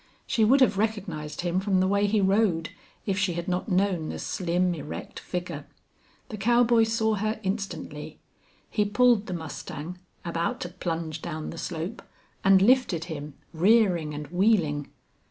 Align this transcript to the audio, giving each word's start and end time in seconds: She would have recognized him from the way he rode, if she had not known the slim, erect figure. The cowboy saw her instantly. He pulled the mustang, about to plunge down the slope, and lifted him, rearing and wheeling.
She 0.25 0.43
would 0.43 0.61
have 0.61 0.79
recognized 0.79 1.41
him 1.41 1.59
from 1.59 1.79
the 1.79 1.87
way 1.87 2.07
he 2.07 2.21
rode, 2.21 2.71
if 3.05 3.19
she 3.19 3.33
had 3.33 3.47
not 3.47 3.69
known 3.69 4.09
the 4.09 4.17
slim, 4.17 4.73
erect 4.73 5.19
figure. 5.19 5.67
The 6.29 6.37
cowboy 6.37 6.85
saw 6.85 7.13
her 7.13 7.39
instantly. 7.43 8.17
He 8.67 8.83
pulled 8.83 9.27
the 9.27 9.35
mustang, 9.35 9.99
about 10.25 10.59
to 10.61 10.69
plunge 10.69 11.21
down 11.21 11.51
the 11.51 11.59
slope, 11.59 12.01
and 12.43 12.63
lifted 12.63 13.03
him, 13.13 13.35
rearing 13.53 14.15
and 14.15 14.25
wheeling. 14.29 14.89